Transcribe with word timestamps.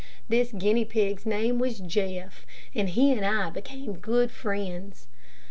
This 0.27 0.51
guinea 0.51 0.83
pig's 0.83 1.27
name 1.27 1.59
was 1.59 1.77
Jeff, 1.79 2.47
and 2.73 2.89
he 2.89 3.11
and 3.11 3.23
I 3.23 3.51
became 3.51 3.97
good 3.99 4.31
friends. 4.31 5.07